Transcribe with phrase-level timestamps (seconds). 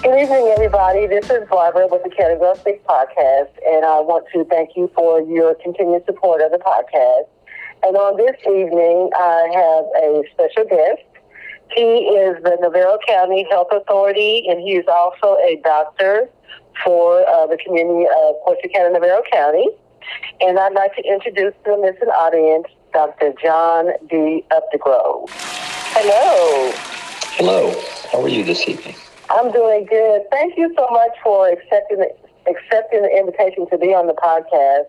[0.00, 1.08] Good evening, everybody.
[1.08, 5.20] This is Barbara with the Girl Speak podcast, and I want to thank you for
[5.22, 7.26] your continued support of the podcast.
[7.82, 11.02] And on this evening, I have a special guest.
[11.74, 16.30] He is the Navarro County Health Authority, and he is also a doctor
[16.84, 19.68] for uh, the community of Corsicana, Navarro County.
[20.40, 23.34] And I'd like to introduce to the listening audience Dr.
[23.42, 24.44] John D.
[24.52, 25.28] Updegrove.
[25.92, 26.72] Hello.
[27.34, 27.74] Hello.
[28.12, 28.94] How are you this evening?
[29.30, 30.22] I'm doing good.
[30.30, 32.14] Thank you so much for accepting the,
[32.46, 34.86] accepting the invitation to be on the podcast.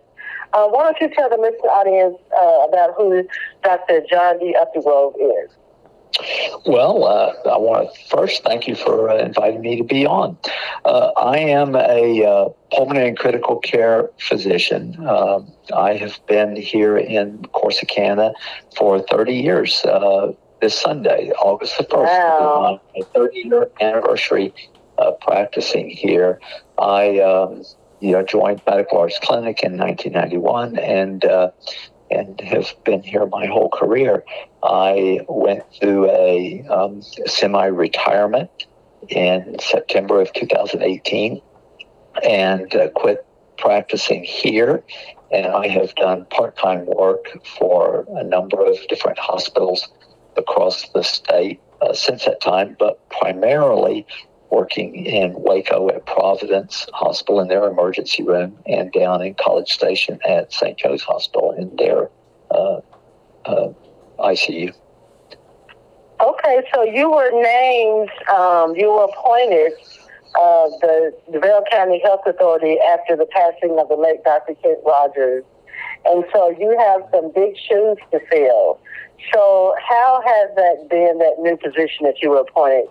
[0.52, 3.26] Uh, why don't you tell the listening audience uh, about who
[3.64, 4.02] Dr.
[4.08, 4.54] John D.
[4.56, 5.50] Updegrove is?
[6.64, 10.36] Well, uh, I want to first thank you for uh, inviting me to be on.
[10.84, 14.96] Uh, I am a uh, pulmonary and critical care physician.
[15.06, 18.32] Um, I have been here in Corsicana
[18.76, 19.84] for 30 years.
[19.84, 22.80] Uh, this Sunday, August the 1st, Wow.
[22.96, 24.54] my 30 year anniversary
[24.98, 26.40] uh, practicing here.
[26.78, 27.62] I um,
[28.00, 31.50] you know, joined Medical Arts Clinic in 1991 and uh,
[32.10, 34.24] and have been here my whole career.
[34.62, 38.50] I went through a um, semi-retirement
[39.08, 41.40] in September of 2018
[42.24, 43.26] and uh, quit
[43.58, 44.82] practicing here.
[45.32, 47.26] And I have done part-time work
[47.58, 49.88] for a number of different hospitals
[50.36, 54.06] across the state uh, since that time, but primarily
[54.50, 60.18] working in Waco at Providence Hospital in their emergency room and down in College Station
[60.26, 60.78] at St.
[60.78, 62.10] Joe's Hospital in their
[62.50, 62.80] uh,
[63.44, 63.72] uh,
[64.18, 64.74] ICU.
[66.20, 69.72] Okay, so you were named, um, you were appointed
[70.34, 74.54] uh, the Navarro County Health Authority after the passing of the late Dr.
[74.54, 75.44] Kent Rogers.
[76.04, 78.78] And so you have some big shoes to fill.
[79.32, 82.88] So how has that been, that new position that you were appointed?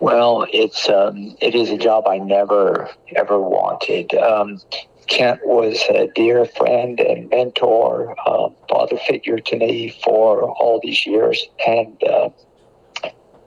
[0.00, 4.14] Well, it's um, it is a job I never ever wanted.
[4.14, 4.60] Um,
[5.08, 11.04] Kent was a dear friend and mentor, uh, father figure to me for all these
[11.04, 12.30] years, and uh,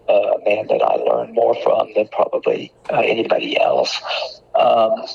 [0.10, 4.00] a man that I learned more from than probably uh, anybody else.
[4.54, 5.06] Um,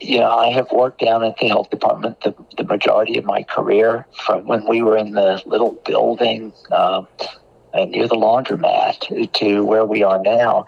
[0.00, 3.42] you know, I have worked down at the health department the, the majority of my
[3.44, 7.06] career from when we were in the little building um,
[7.74, 10.66] uh, near the laundromat to where we are now.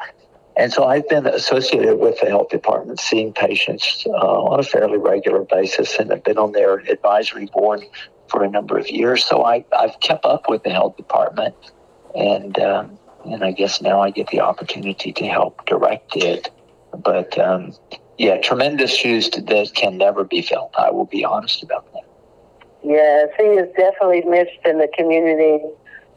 [0.56, 4.98] And so I've been associated with the health department, seeing patients uh, on a fairly
[4.98, 7.82] regular basis, and I've been on their advisory board
[8.28, 9.24] for a number of years.
[9.24, 11.54] So I, I've kept up with the health department,
[12.14, 16.50] and um, and I guess now I get the opportunity to help direct it.
[16.96, 17.74] But um,
[18.16, 20.70] yeah, tremendous shoes that can never be filled.
[20.78, 22.02] I will be honest about that.
[22.82, 25.64] Yes, he is definitely missed in the community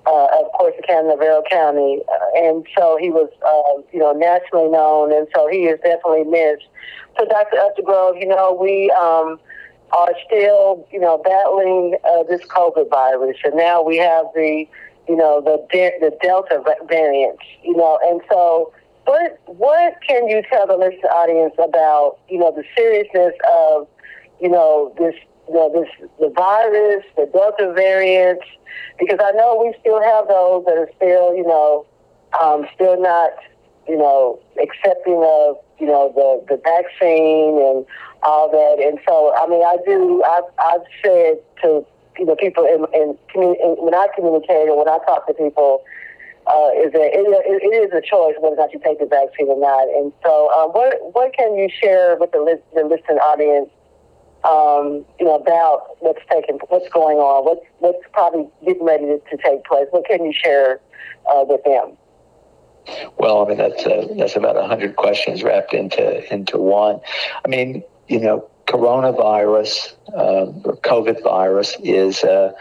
[0.09, 5.13] uh, of Corsicana, Navarro County, uh, and so he was, uh, you know, nationally known,
[5.13, 6.65] and so he is definitely missed.
[7.17, 7.57] So, Dr.
[7.57, 9.39] Updegrove, you know, we um,
[9.91, 14.67] are still, you know, battling uh, this COVID virus, and now we have the,
[15.07, 18.73] you know, the de- the Delta variant, you know, and so.
[19.05, 23.87] What what can you tell the listening audience about you know the seriousness of
[24.39, 25.15] you know this
[25.53, 28.41] know, this the virus, the Delta variant,
[28.99, 31.85] because I know we still have those that are still, you know,
[32.41, 33.31] um, still not,
[33.87, 37.85] you know, accepting of, you know, the, the vaccine and
[38.23, 38.83] all that.
[38.85, 41.85] And so, I mean, I do, I've, I've said to,
[42.17, 45.83] you know, people in, in, in when I communicate or when I talk to people,
[46.47, 49.47] uh, is that it, it, is a choice whether or not you take the vaccine
[49.47, 49.87] or not.
[49.87, 53.69] And so, uh, what what can you share with the, lis- the listening audience
[54.43, 59.37] um, you know, about what's taking, what's going on, what's what's probably getting ready to,
[59.37, 59.87] take place.
[59.91, 60.79] What can you share
[61.29, 61.97] uh, with them?
[63.17, 67.01] Well, I mean that's uh, that's about a hundred questions wrapped into into one.
[67.43, 72.53] I mean, you know, coronavirus um, or COVID virus is uh,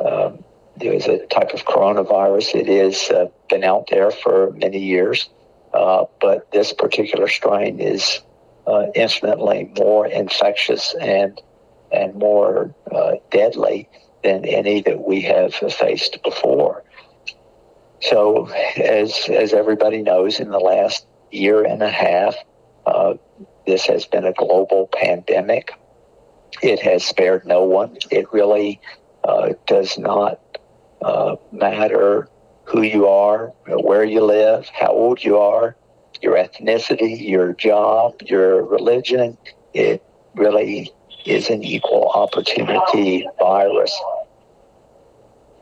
[0.00, 0.42] um,
[0.80, 2.54] is a type of coronavirus.
[2.54, 5.28] It has uh, been out there for many years,
[5.74, 8.20] uh, but this particular strain is
[8.66, 11.40] uh, infinitely more infectious and
[11.92, 13.88] and more uh, deadly
[14.22, 16.84] than any that we have faced before.
[18.00, 22.34] So, as as everybody knows, in the last year and a half,
[22.86, 23.14] uh,
[23.66, 25.72] this has been a global pandemic.
[26.62, 27.98] It has spared no one.
[28.10, 28.80] It really
[29.24, 30.40] uh, does not
[31.02, 32.28] uh, matter
[32.64, 35.76] who you are, where you live, how old you are,
[36.20, 39.36] your ethnicity, your job, your religion.
[39.74, 40.02] It
[40.34, 40.92] really
[41.24, 43.98] is an equal opportunity virus.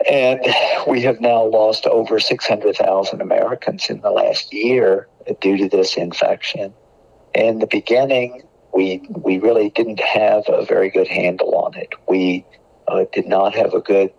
[0.08, 0.40] And
[0.86, 5.08] we have now lost over 600,000 Americans in the last year
[5.40, 6.72] due to this infection.
[7.34, 11.90] In the beginning, we, we really didn't have a very good handle on it.
[12.08, 12.44] We
[12.86, 14.12] uh, did not have a good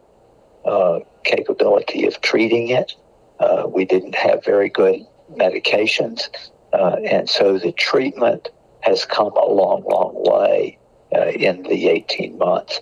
[0.66, 2.94] uh, capability of treating it.
[3.40, 6.30] Uh, we didn't have very good medications.
[6.74, 8.50] Uh, and so the treatment
[8.82, 10.78] has come a long, long way
[11.16, 12.80] uh, in the 18 months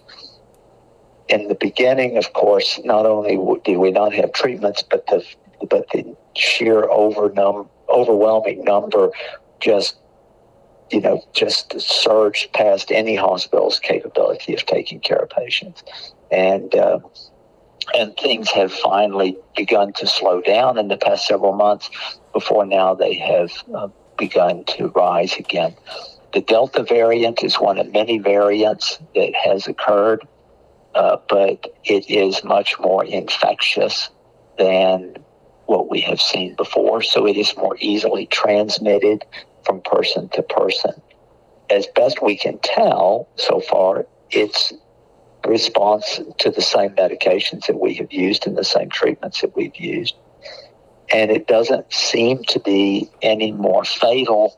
[1.29, 5.25] in the beginning, of course, not only did we not have treatments, but the
[5.69, 9.09] but the sheer overwhelming number
[9.59, 9.97] just
[10.91, 15.83] you know just surged past any hospital's capability of taking care of patients,
[16.31, 16.99] and uh,
[17.93, 21.89] and things have finally begun to slow down in the past several months.
[22.33, 23.87] Before now, they have uh,
[24.17, 25.75] begun to rise again.
[26.33, 30.27] The Delta variant is one of many variants that has occurred
[30.97, 34.09] uh, but it is much more infectious
[34.57, 35.15] than
[35.67, 37.03] what we have seen before.
[37.03, 39.23] So it is more easily transmitted
[39.63, 40.99] from person to person.
[41.69, 44.73] As best we can tell so far, it's
[45.45, 49.75] response to the same medications that we have used and the same treatments that we've
[49.75, 50.15] used.
[51.13, 54.57] And it doesn't seem to be any more fatal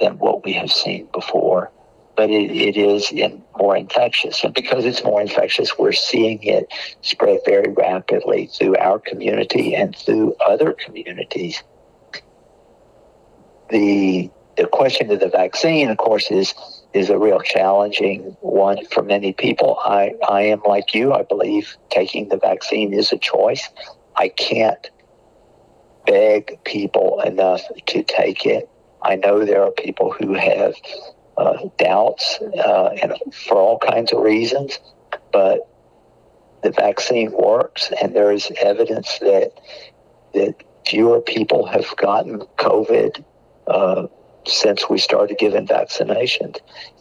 [0.00, 1.72] than what we have seen before
[2.16, 4.44] but it, it is in more infectious.
[4.44, 9.96] And because it's more infectious, we're seeing it spread very rapidly through our community and
[9.96, 11.62] through other communities.
[13.70, 16.54] The the question of the vaccine, of course, is
[16.92, 19.78] is a real challenging one for many people.
[19.82, 21.14] I, I am like you.
[21.14, 23.66] I believe taking the vaccine is a choice.
[24.14, 24.90] I can't
[26.06, 28.68] beg people enough to take it.
[29.02, 30.74] I know there are people who have
[31.36, 34.78] uh, doubts uh, and for all kinds of reasons,
[35.32, 35.68] but
[36.62, 39.52] the vaccine works, and there is evidence that
[40.34, 40.54] that
[40.86, 43.24] fewer people have gotten COVID
[43.66, 44.06] uh,
[44.46, 46.58] since we started giving vaccinations.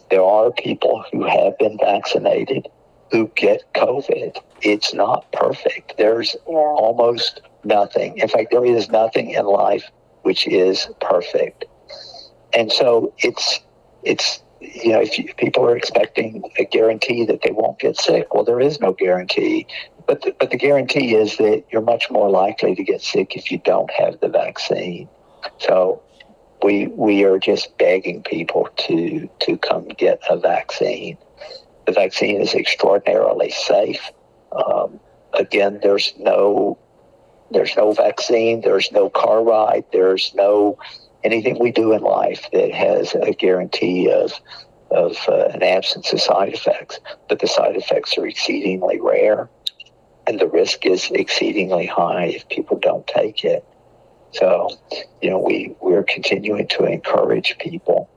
[0.09, 2.68] There are people who have been vaccinated
[3.12, 4.38] who get COVID.
[4.62, 5.98] It's not perfect.
[5.98, 6.56] There's yeah.
[6.56, 8.18] almost nothing.
[8.18, 9.90] In fact, there is nothing in life
[10.24, 11.66] which is perfect.
[12.54, 13.60] And so it's
[14.04, 18.34] it's you know if, you, people are expecting a guarantee that they won't get sick,
[18.34, 19.68] well, there is no guarantee.
[20.08, 23.52] But the, but the guarantee is that you're much more likely to get sick if
[23.52, 25.07] you don't have the vaccine.
[25.60, 26.04] So
[26.64, 31.18] we we are just begging people to to come get a vaccine.
[31.86, 34.12] The vaccine is extraordinarily safe.
[34.51, 35.00] Um,
[35.33, 36.77] again, there's no
[37.51, 38.62] there's no vaccine.
[38.62, 39.83] There's no car ride.
[39.92, 40.77] There's no
[41.24, 44.33] anything we do in life that has a guarantee of
[44.89, 47.00] of uh, an absence of side effects,
[47.30, 49.50] but the side effects are exceedingly rare,
[50.27, 53.65] and the risk is exceedingly high if people don't take it.
[54.33, 54.69] So,
[55.21, 58.09] you know, we we're continuing to encourage people.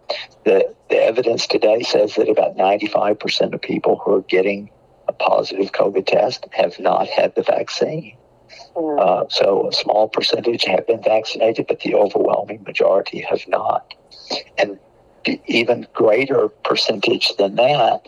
[0.45, 4.71] The the evidence today says that about ninety five percent of people who are getting
[5.19, 8.17] positive COVID test have not had the vaccine.
[8.77, 13.95] Uh, so a small percentage have been vaccinated, but the overwhelming majority have not.
[14.59, 14.79] And
[15.47, 18.07] even greater percentage than that,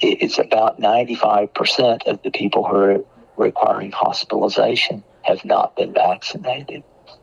[0.00, 3.04] it's about 95% of the people who are
[3.36, 6.82] requiring hospitalization have not been vaccinated.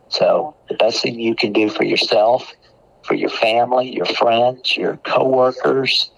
[0.09, 2.53] So the best thing you can do for yourself,
[3.03, 6.11] for your family, your friends, your coworkers,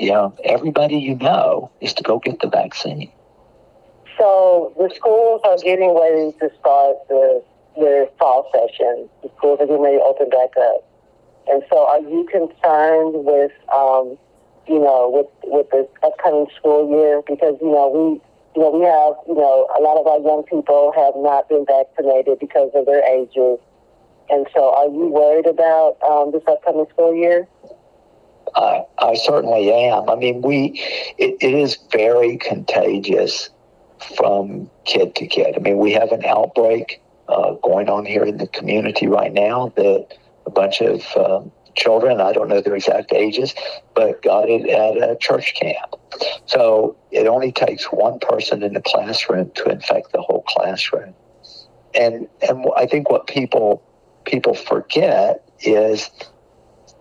[0.00, 3.12] you know, everybody you know is to go get the vaccine.
[4.18, 7.42] So the schools are getting ready to start the
[7.76, 9.08] their fall session.
[9.22, 10.84] The schools are getting ready to open back up.
[11.48, 14.18] And so, are you concerned with, um,
[14.66, 17.22] you know, with with the upcoming school year?
[17.26, 18.20] Because you know we,
[18.56, 21.64] you know, we have, you know, a lot of our young people have not been
[21.66, 23.58] vaccinated because of their ages.
[24.28, 27.48] And so, are you worried about um, this upcoming school year?
[28.54, 30.08] I, I certainly am.
[30.08, 30.80] I mean, we
[31.18, 33.50] it, it is very contagious
[34.16, 35.54] from kid to kid.
[35.56, 39.72] I mean, we have an outbreak uh, going on here in the community right now
[39.76, 43.54] that a bunch of um, children, I don't know their exact ages,
[43.94, 45.96] but got it at a church camp.
[46.46, 51.14] So it only takes one person in the classroom to infect the whole classroom.
[51.94, 53.82] And and I think what people
[54.24, 56.10] people forget is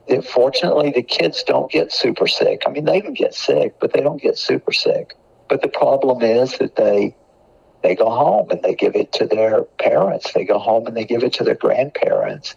[0.10, 2.64] that fortunately the kids don't get super sick.
[2.66, 5.16] I mean, they can get sick, but they don't get super sick.
[5.48, 7.16] But the problem is that they
[7.82, 10.34] they go home and they give it to their parents.
[10.34, 12.56] They go home and they give it to their grandparents.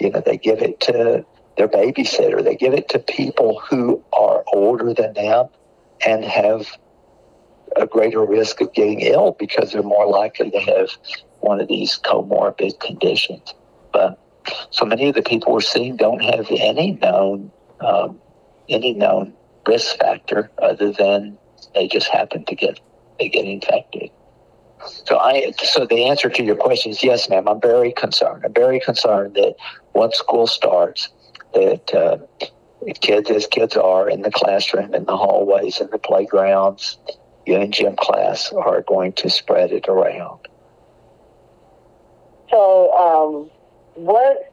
[0.00, 2.42] You know, they give it to their babysitter.
[2.42, 5.48] They give it to people who are older than them
[6.06, 6.66] and have
[7.76, 10.90] a greater risk of getting ill because they're more likely to have
[11.40, 13.54] one of these comorbid conditions.
[13.92, 14.18] But
[14.70, 18.20] so many of the people we're seeing don't have any known um,
[18.68, 19.34] any known
[19.66, 21.38] risk factor other than
[21.74, 22.80] they just happen to get
[23.18, 24.10] they get infected.
[25.04, 27.46] So I so the answer to your question is yes, ma'am.
[27.48, 28.44] I'm very concerned.
[28.44, 29.54] I'm very concerned that
[29.94, 31.08] once school starts,
[31.54, 32.18] that uh,
[33.00, 36.98] kids as kids are in the classroom, in the hallways, in the playgrounds,
[37.46, 40.40] you in gym class, are going to spread it around.
[42.50, 43.50] So, um,
[43.94, 44.52] what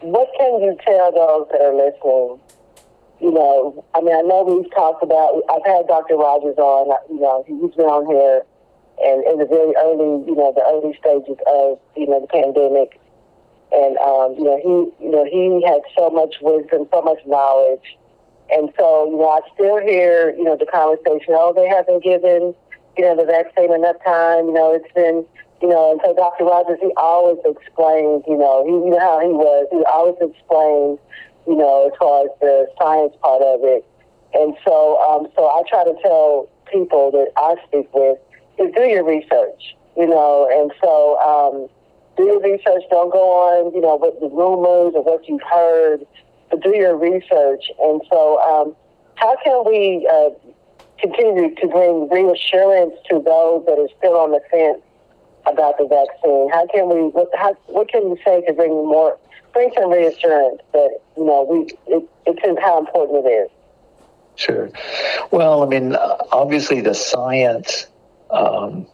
[0.00, 2.40] what can you tell those that are listening?
[3.20, 5.40] You know, I mean, I know we've talked about.
[5.48, 6.16] I've had Dr.
[6.16, 6.92] Rogers on.
[7.08, 8.42] You know, he's been on here,
[9.00, 13.00] and in the very early, you know, the early stages of you know the pandemic,
[13.72, 17.96] and um, you know, he, you know, he had so much wisdom, so much knowledge,
[18.50, 21.32] and so you know, I still hear, you know, the conversation.
[21.32, 22.54] Oh, they haven't given,
[22.98, 24.46] you know, the vaccine enough time.
[24.46, 25.24] You know, it's been
[25.64, 26.44] you know, and so Dr.
[26.44, 29.64] Rogers, he always explained, you know, he, you know how he was.
[29.72, 31.00] He always explained,
[31.48, 33.80] you know, as far as the science part of it.
[34.36, 38.20] And so, um, so I try to tell people that I speak with
[38.60, 41.72] is do your research, you know, and so um,
[42.18, 42.84] do your research.
[42.90, 46.04] Don't go on, you know, with the rumors or what you've heard,
[46.50, 47.72] but do your research.
[47.80, 48.76] And so, um,
[49.16, 50.28] how can we uh,
[51.00, 54.84] continue to bring reassurance to those that are still on the fence
[55.46, 56.50] about the vaccine?
[56.50, 57.08] How can we?
[57.08, 59.18] What, how, what can you say to bring more,
[59.52, 63.50] bring some reassurance that you know we it, it's how important it is?
[64.36, 64.70] Sure.
[65.30, 65.94] Well, I mean,
[66.32, 67.86] obviously the science,
[68.30, 68.86] um,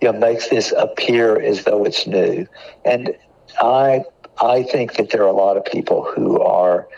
[0.00, 2.46] you know, makes this appear as though it's new,
[2.84, 3.14] and
[3.60, 4.04] I
[4.40, 6.88] I think that there are a lot of people who are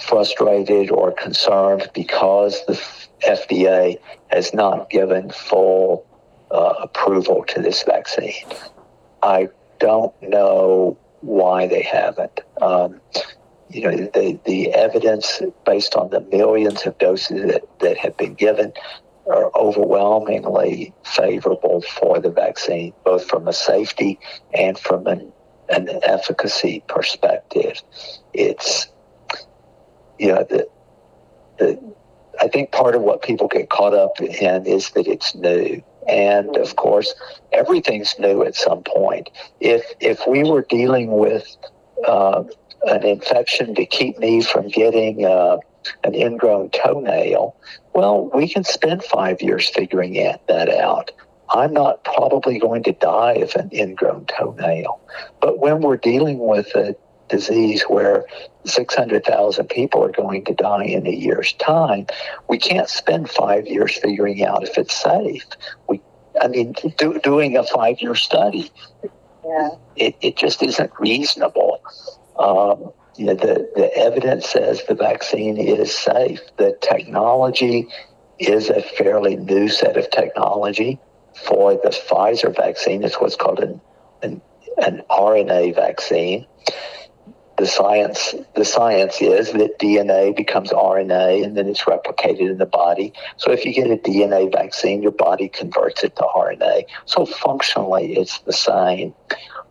[0.00, 2.80] frustrated or concerned because the
[3.22, 3.98] FDA
[4.28, 6.06] has not given full
[6.50, 8.46] uh, approval to this vaccine.
[9.22, 12.40] I don't know why they haven't.
[12.60, 13.00] Um,
[13.68, 18.34] you know, the, the evidence based on the millions of doses that, that have been
[18.34, 18.72] given
[19.26, 24.18] are overwhelmingly favorable for the vaccine, both from a safety
[24.54, 25.32] and from an,
[25.68, 27.80] an efficacy perspective.
[28.32, 28.88] It's,
[30.18, 30.68] you know, the,
[31.58, 31.94] the,
[32.40, 35.82] I think part of what people get caught up in is that it's new.
[36.08, 37.14] And of course,
[37.52, 39.30] everything's new at some point.
[39.60, 41.46] If if we were dealing with
[42.06, 42.44] uh,
[42.84, 45.58] an infection to keep me from getting uh,
[46.04, 47.56] an ingrown toenail,
[47.94, 50.14] well, we can spend five years figuring
[50.48, 51.10] that out.
[51.50, 55.00] I'm not probably going to die of an ingrown toenail.
[55.40, 56.94] But when we're dealing with a
[57.30, 58.24] disease where
[58.64, 62.06] 600,000 people are going to die in a year's time,
[62.48, 65.46] we can't spend five years figuring out if it's safe.
[65.88, 66.00] We,
[66.40, 68.70] I mean, do, doing a five year study,
[69.44, 69.70] yeah.
[69.96, 71.82] it, it just isn't reasonable.
[72.38, 76.40] Um, you know, the, the evidence says the vaccine is safe.
[76.56, 77.88] The technology
[78.38, 80.98] is a fairly new set of technology
[81.44, 83.02] for the Pfizer vaccine.
[83.02, 83.80] It's what's called an,
[84.22, 84.40] an,
[84.82, 86.46] an RNA vaccine
[87.60, 92.64] the science the science is that DNA becomes RNA and then it's replicated in the
[92.64, 93.12] body.
[93.36, 96.84] So if you get a DNA vaccine, your body converts it to RNA.
[97.04, 99.12] So functionally, it's the same.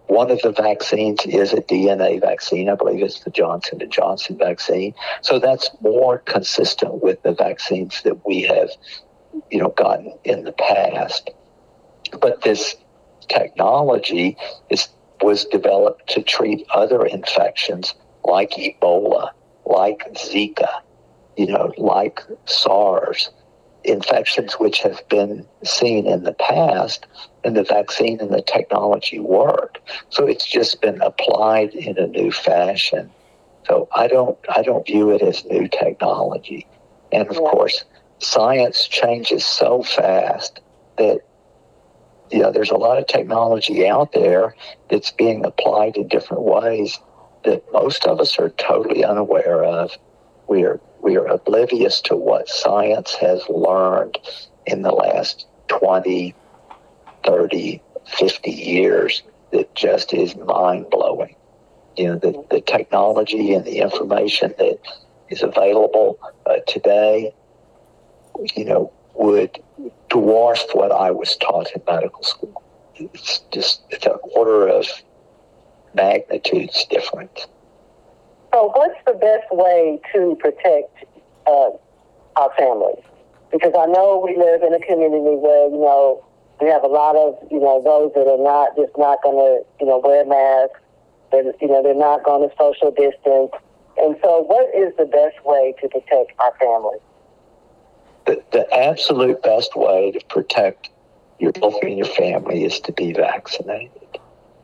[0.06, 2.70] One of the vaccines is a DNA vaccine.
[2.70, 4.94] I believe it's the Johnson and Johnson vaccine.
[5.24, 8.70] So that's more consistent with the vaccines that we have,
[9.50, 11.32] you know, gotten in the past.
[12.22, 12.76] But this
[13.30, 14.38] technology
[14.70, 14.90] is
[15.22, 19.32] was developed to treat other infections like Ebola,
[19.66, 20.70] like Zika,
[21.38, 23.30] you know, like SARS,
[23.84, 27.06] infections which have been seen in the past,
[27.44, 29.80] and the vaccine and the technology work.
[30.10, 33.10] So it's just been applied in a new fashion.
[33.68, 36.68] So I don't I don't view it as new technology.
[37.12, 37.40] And of yeah.
[37.42, 37.86] course,
[38.20, 40.60] science changes so fast
[40.98, 41.22] that
[42.32, 44.56] you know, there's a lot of technology out there
[44.90, 47.00] that's being applied in different ways
[47.46, 49.92] that most of us are totally unaware of.
[50.48, 54.18] We are we are oblivious to what science has learned
[54.66, 56.36] in the last 20,
[57.26, 61.36] 30, 50 years that just is mind blowing.
[61.96, 64.80] You know, the, the technology and the information that
[65.30, 67.34] is available uh, today,
[68.56, 69.58] you know, would
[70.10, 72.64] dwarf what I was taught in medical school.
[72.96, 74.88] It's just it's an order of
[75.94, 77.48] magnitudes different.
[78.54, 81.06] So, what's the best way to protect
[81.48, 81.70] uh,
[82.36, 83.04] our families?
[83.52, 86.24] because I know we live in a community where you know
[86.62, 89.66] we have a lot of you know those that are not just not going to
[89.82, 90.80] you know wear masks.
[91.32, 93.52] They're, you know they're not going to social distance.
[93.98, 97.02] And so, what is the best way to protect our families?
[98.30, 100.92] The, the absolute best way to protect
[101.40, 104.20] yourself and your family is to be vaccinated.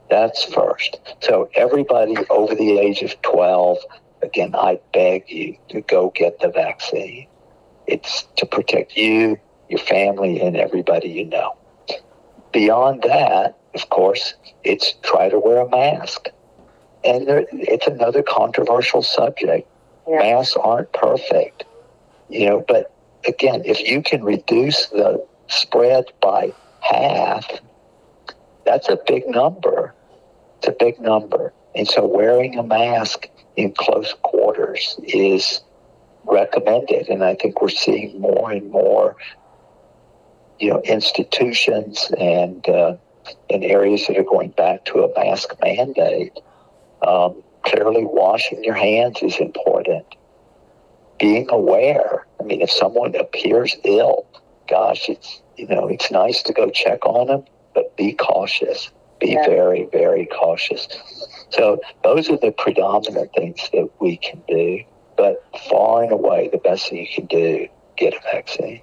[0.08, 1.00] That's first.
[1.22, 3.80] So everybody over the age of 12,
[4.22, 7.26] again, I beg you to go get the vaccine.
[7.88, 11.58] It's to protect you, your family, and everybody you know.
[12.52, 16.28] Beyond that, of course, it's try to wear a mask.
[17.04, 19.68] And there, it's another controversial subject.
[20.08, 20.20] Yeah.
[20.20, 21.64] Masks aren't perfect,
[22.30, 22.95] you know, but
[23.28, 27.48] again, if you can reduce the spread by half,
[28.66, 29.94] that's a big number.
[30.60, 31.54] It's a big number.
[31.76, 35.62] And so wearing a mask in close quarters is
[36.26, 37.10] recommended.
[37.10, 39.16] And I think we're seeing more and more,
[40.60, 42.96] you know, institutions and, uh,
[43.50, 46.34] and areas that are going back to a mask mandate.
[47.06, 50.06] Um, clearly, washing your hands is important.
[51.20, 52.26] Being aware.
[52.40, 54.26] I mean, if someone appears ill,
[54.70, 58.90] gosh, it's you know, it's nice to go check on them, but be cautious.
[59.20, 59.46] Be Yeah.
[59.48, 60.88] very, very cautious.
[61.50, 64.82] So those are the predominant things that we can do.
[65.16, 68.82] But far and away, the best thing you can do, get a vaccine.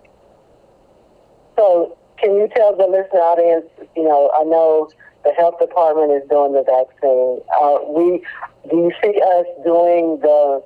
[1.57, 3.67] So, can you tell the listener audience?
[3.97, 4.89] You know, I know
[5.25, 7.41] the health department is doing the vaccine.
[7.61, 8.23] Uh, we
[8.71, 10.63] do you see us doing the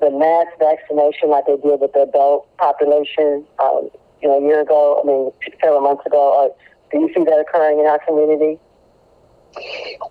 [0.00, 3.44] the mass vaccination like they did with the adult population?
[3.62, 3.90] Um,
[4.22, 5.00] you know, a year ago.
[5.02, 6.18] I mean, several months ago.
[6.18, 6.56] Or
[6.90, 8.58] do you see that occurring in our community?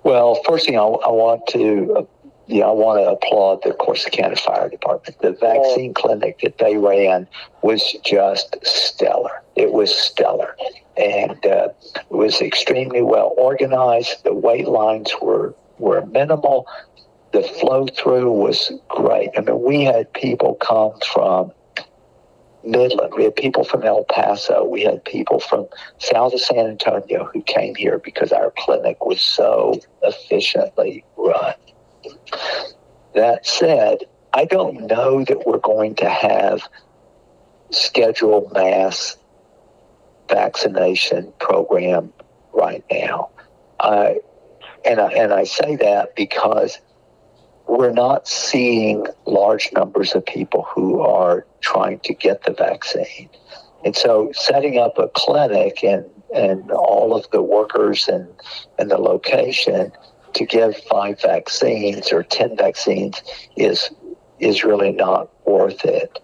[0.03, 2.03] Well, first thing I, I want to, uh,
[2.47, 5.19] yeah, I want to applaud the Corsicana Fire Department.
[5.19, 7.27] The vaccine clinic that they ran
[7.61, 9.43] was just stellar.
[9.55, 10.55] It was stellar,
[10.95, 14.23] and uh, it was extremely well organized.
[14.23, 16.67] The wait lines were were minimal.
[17.37, 19.29] The flow through was great.
[19.37, 21.51] I mean, we had people come from
[22.63, 23.13] Midland.
[23.15, 24.65] We had people from El Paso.
[24.65, 25.67] We had people from
[25.99, 31.53] south of San Antonio who came here because our clinic was so efficiently run.
[33.13, 33.99] That said,
[34.33, 36.63] I don't know that we're going to have
[37.69, 39.15] scheduled mass
[40.27, 42.11] vaccination program
[42.51, 43.29] right now.
[43.79, 44.21] I
[44.83, 46.79] and I, and I say that because
[47.67, 53.29] we're not seeing large numbers of people who are trying to get the vaccine.
[53.83, 58.27] And so setting up a clinic and, and all of the workers and,
[58.79, 59.91] and the location
[60.33, 63.21] to give five vaccines or 10 vaccines
[63.55, 63.89] is,
[64.39, 66.19] is really not worth it.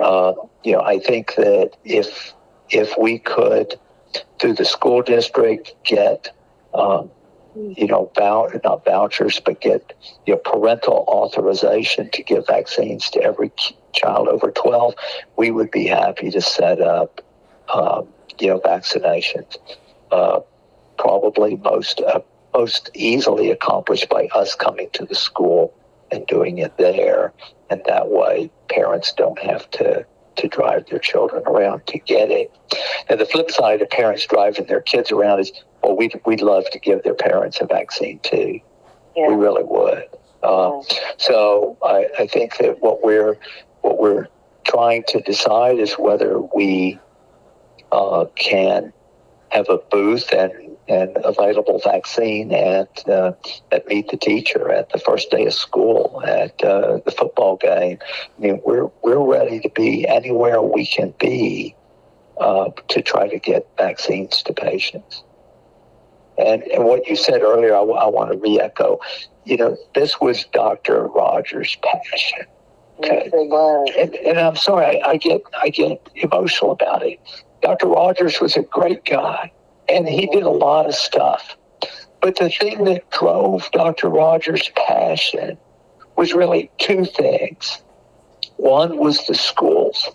[0.00, 0.32] Uh,
[0.64, 2.34] you know, I think that if,
[2.70, 3.78] if we could,
[4.40, 6.34] through the school district, get
[6.72, 7.10] um,
[7.54, 9.92] you know, vou- not vouchers, but get
[10.26, 13.52] your parental authorization to give vaccines to every
[13.92, 14.94] child over 12,
[15.36, 17.20] we would be happy to set up,
[17.72, 18.08] um,
[18.40, 19.56] you know, vaccinations.
[20.10, 20.40] Uh,
[20.96, 22.20] probably most uh,
[22.54, 25.74] most easily accomplished by us coming to the school
[26.12, 27.32] and doing it there,
[27.70, 32.52] and that way parents don't have to to drive their children around to get it.
[33.08, 36.64] And the flip side of parents driving their kids around is, well, we'd, we'd love
[36.72, 38.60] to give their parents a vaccine too.
[39.16, 39.28] Yeah.
[39.28, 40.04] We really would.
[40.42, 40.82] Um,
[41.16, 43.38] so I, I think that what we're
[43.80, 44.28] what we're
[44.64, 46.98] trying to decide is whether we
[47.92, 48.92] uh, can
[49.50, 53.32] have a booth and and available vaccine at uh,
[53.72, 57.98] at Meet the Teacher at the first day of school at uh, the football game.
[58.02, 61.74] I mean, we're we're ready to be anywhere we can be
[62.38, 65.22] uh, to try to get vaccines to patients.
[66.36, 68.98] And, and what you said earlier, I, I want to re-echo.
[69.44, 71.06] You know, this was Dr.
[71.06, 72.46] Rogers' passion.
[72.98, 73.90] Was.
[73.98, 77.20] And, and I'm sorry, I, I get I get emotional about it.
[77.60, 77.86] Dr.
[77.86, 79.50] Rogers was a great guy,
[79.88, 81.56] and he did a lot of stuff.
[82.20, 84.08] But the thing that drove Dr.
[84.08, 85.58] Rogers' passion
[86.16, 87.82] was really two things.
[88.56, 90.10] One was the schools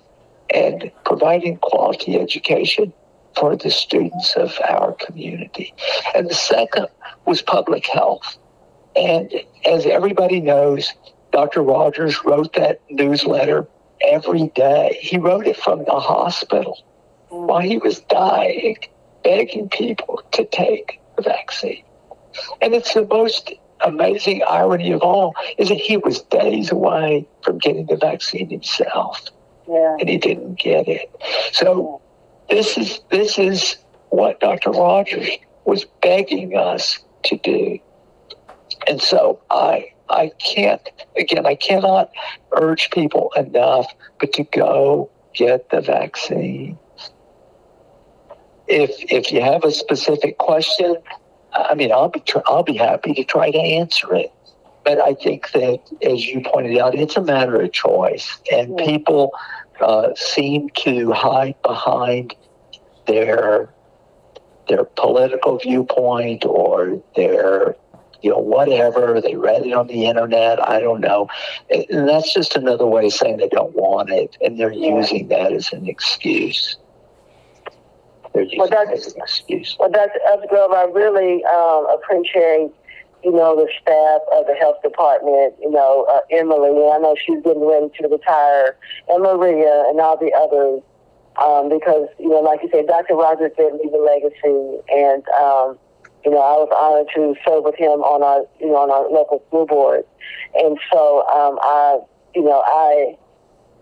[0.53, 2.93] and providing quality education
[3.37, 5.73] for the students of our community.
[6.15, 6.87] And the second
[7.25, 8.37] was public health.
[8.95, 9.31] And
[9.65, 10.91] as everybody knows,
[11.31, 11.61] Dr.
[11.61, 13.67] Rogers wrote that newsletter
[14.01, 14.97] every day.
[15.01, 16.83] He wrote it from the hospital
[17.29, 18.77] while he was dying,
[19.23, 21.83] begging people to take the vaccine.
[22.61, 23.51] And it's the most
[23.81, 29.29] amazing irony of all is that he was days away from getting the vaccine himself.
[29.67, 29.97] Yeah.
[29.99, 31.11] and he didn't get it.
[31.51, 32.01] So
[32.49, 33.77] this is this is
[34.09, 34.71] what Dr.
[34.71, 35.29] Rogers
[35.65, 37.77] was begging us to do.
[38.87, 40.81] And so I I can't
[41.15, 42.09] again I cannot
[42.53, 46.77] urge people enough but to go get the vaccine.
[48.69, 50.95] If if you have a specific question,
[51.53, 54.31] I mean I'll be tr- I'll be happy to try to answer it.
[54.85, 58.85] But I think that, as you pointed out, it's a matter of choice, and Yeah.
[58.85, 59.31] people
[59.81, 62.35] uh, seem to hide behind
[63.07, 63.73] their
[64.67, 67.75] their political viewpoint or their
[68.21, 71.27] you know whatever they read it on the internet i don't know
[71.71, 74.95] and that's just another way of saying they don't want it and they're Yeah.
[74.97, 76.77] using that as an excuse
[78.33, 80.19] Well, that that's- excuse Well, Dr.
[80.27, 82.71] Updegrove, I really um, appreciate,
[83.23, 87.41] you know, the staff of the health department, you know, uh, Emily, I know she's
[87.43, 90.81] getting ready to retire, and Maria and all the others,
[91.37, 93.15] um, because, you know, like you said, Dr.
[93.15, 95.77] Rogers did leave a legacy, and, um,
[96.25, 99.09] you know, I was honored to serve with him on our, you know, on our
[99.09, 100.03] local school board.
[100.53, 101.99] And so um, I,
[102.35, 103.17] you know, I,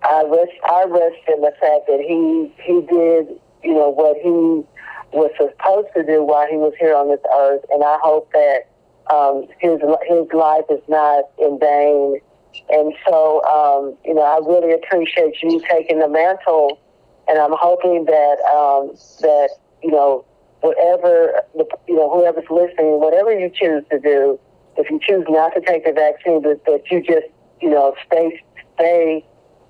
[0.03, 4.63] I rest, I rest in the fact that he, he did, you know, what he
[5.11, 8.71] was supposed to do while he was here on this earth, and I hope that
[9.11, 12.21] um, his his life is not in vain.
[12.69, 16.79] And so, um, you know, I really appreciate you taking the mantle,
[17.27, 19.49] and I'm hoping that um, that
[19.83, 20.23] you know,
[20.61, 24.39] whatever the, you know, whoever's listening, whatever you choose to do,
[24.77, 27.27] if you choose not to take the vaccine, that you just
[27.59, 28.41] you know stay
[28.75, 29.25] stay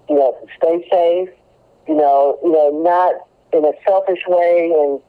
[0.08, 1.30] you know stay safe,
[1.88, 5.00] you know, you know, not in a selfish way and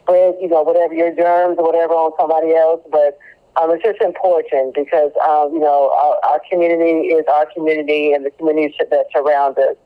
[0.00, 2.80] spread, you know, whatever your germs or whatever on somebody else.
[2.90, 3.18] But
[3.60, 8.24] um, it's just important because, um, you know, our, our community is our community and
[8.24, 9.76] the communities that surround us.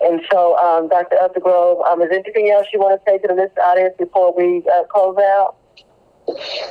[0.00, 1.16] And so, um, Dr.
[1.16, 4.62] Updegrove, um, is there anything else you want to say to listening audience before we
[4.72, 5.56] uh, close out?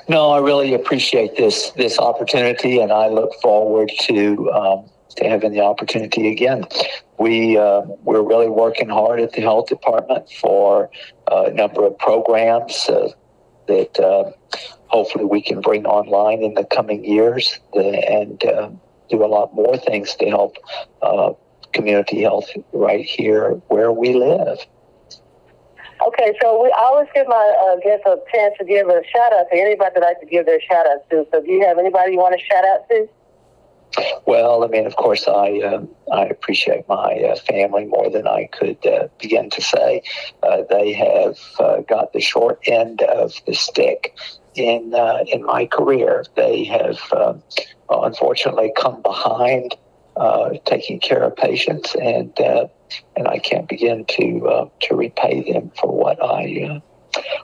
[0.07, 5.51] no i really appreciate this this opportunity and i look forward to um, to having
[5.51, 6.65] the opportunity again
[7.19, 10.89] we uh, we're really working hard at the health department for
[11.31, 13.09] uh, a number of programs uh,
[13.67, 14.31] that uh,
[14.87, 18.69] hopefully we can bring online in the coming years uh, and uh,
[19.09, 20.55] do a lot more things to help
[21.73, 24.57] community health right here where we live.
[26.07, 29.47] Okay, so we I always give my guests a chance to give a shout out
[29.51, 31.27] to anybody that I to give their shout out to.
[31.31, 33.09] So, do you have anybody you want to shout out to?
[34.29, 35.81] Well, I mean, of course, I uh,
[36.13, 40.03] I appreciate my uh, family more than I could uh, begin to say.
[40.43, 44.15] Uh, they have uh, got the short end of the stick
[44.53, 46.25] in uh, in my career.
[46.35, 47.41] They have um,
[47.89, 49.75] unfortunately come behind
[50.65, 52.31] taking care of patients, and
[53.17, 56.83] and I can't begin to to repay them for what I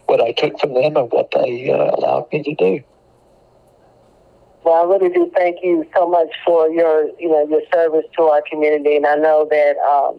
[0.06, 2.84] what I took from them and what they allowed me to do.
[4.66, 8.24] Well, I really do thank you so much for your, you know, your service to
[8.24, 10.18] our community, and I know that um,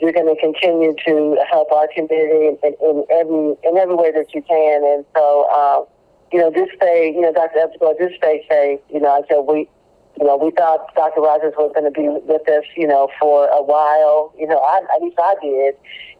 [0.00, 4.32] you're going to continue to help our community in, in, every in every way that
[4.32, 4.84] you can.
[4.84, 5.86] And so, um,
[6.30, 7.58] you know, just stay, you know, Dr.
[7.58, 8.78] Epstein, just stay safe.
[8.88, 9.68] You know, I said we,
[10.20, 11.20] you know, we thought Dr.
[11.20, 14.32] Rogers was going to be with us, you know, for a while.
[14.38, 15.74] You know, I, at least I did.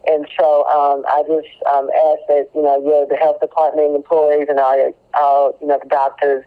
[0.05, 4.47] And so um, I just um, ask that, you know, you're the health department employees
[4.49, 6.43] and our, our, you know, the doctors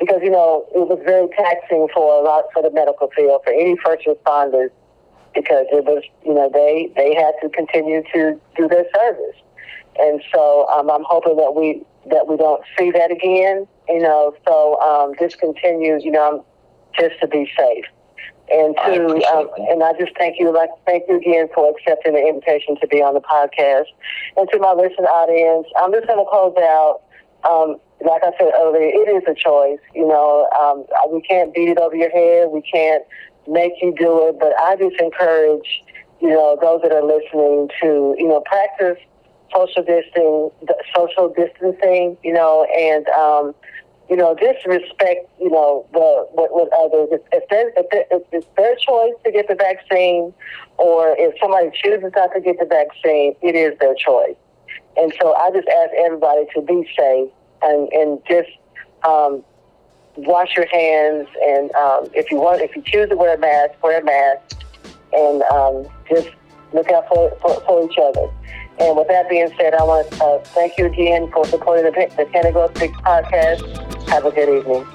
[0.00, 3.52] because you know it was very taxing for a lot for the medical field for
[3.52, 4.70] any first responders
[5.34, 9.36] because it was you know they they had to continue to do their service.
[9.98, 14.34] And so um, I'm hoping that we that we don't see that again you know
[14.46, 16.44] so um, just continue you know
[16.98, 17.84] just to be safe.
[18.52, 21.70] And I to appreciate um, and I just thank you like thank you again for
[21.70, 23.92] accepting the invitation to be on the podcast.
[24.36, 27.02] And to my listening audience I'm just going to close out
[27.48, 29.78] um, like I said earlier, it is a choice.
[29.94, 32.48] You know, um, we can't beat it over your head.
[32.50, 33.04] We can't
[33.48, 34.38] make you do it.
[34.38, 35.82] But I just encourage,
[36.20, 38.98] you know, those that are listening to, you know, practice
[39.54, 40.50] social distancing,
[40.94, 42.16] social distancing.
[42.22, 43.54] You know, and um,
[44.08, 47.08] you know, just respect, you know, the what, what others.
[47.12, 50.34] If, if, if, if it's their choice to get the vaccine,
[50.78, 54.36] or if somebody chooses not to get the vaccine, it is their choice.
[54.96, 57.30] And so I just ask everybody to be safe
[57.62, 58.50] and, and just
[59.04, 59.42] um,
[60.16, 61.28] wash your hands.
[61.46, 64.62] And um, if you want, if you choose to wear a mask, wear a mask,
[65.12, 66.30] and um, just
[66.72, 68.28] look out for, for, for each other.
[68.78, 71.90] And with that being said, I want to uh, thank you again for supporting the,
[72.16, 74.08] the Speaks podcast.
[74.08, 74.86] Have a good evening.